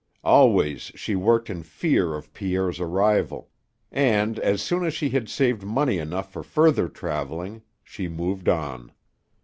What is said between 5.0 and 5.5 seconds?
had